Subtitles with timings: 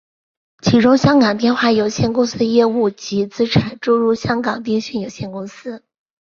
[0.63, 5.83] 其中香港电话有限公司的业务及资产注入香港电讯有限公司。